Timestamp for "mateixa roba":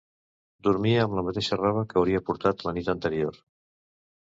1.27-1.85